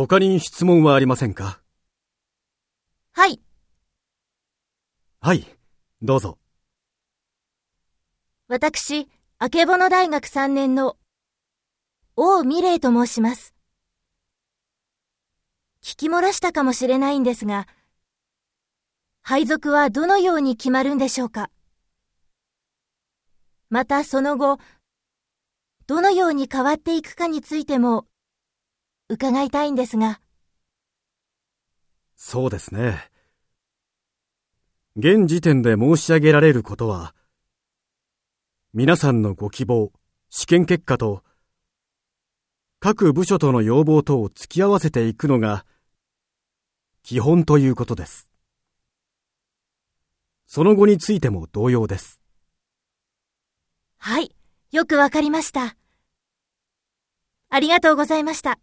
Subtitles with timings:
[0.00, 1.60] 他に質問はありませんか？
[3.10, 3.40] はい。
[5.18, 5.44] はい、
[6.02, 6.38] どうぞ。
[8.46, 9.08] 私、
[9.40, 10.96] あけぼの大学3年の
[12.14, 13.56] 王美玲と申します。
[15.82, 17.66] 聞き漏らしたかもしれないんですが、
[19.22, 21.50] 配属はどのように決まるんでしょうか？
[23.68, 24.60] またその後、
[25.88, 28.06] どのように変わっていくかについても
[29.10, 30.20] 伺いたいんですが。
[32.14, 33.10] そうですね。
[34.96, 37.14] 現時点で申し上げられることは、
[38.74, 39.92] 皆さんのご希望、
[40.28, 41.24] 試験結果と、
[42.80, 45.64] 各部署との要望とを突き合わせていくのが、
[47.02, 48.28] 基本ということです。
[50.46, 52.20] その後についても同様です。
[53.96, 54.34] はい、
[54.70, 55.76] よくわかりました。
[57.48, 58.58] ありがとうございました。